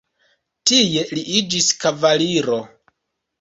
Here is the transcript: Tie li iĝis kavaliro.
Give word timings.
Tie 0.71 1.03
li 1.17 1.25
iĝis 1.41 1.69
kavaliro. 1.85 2.59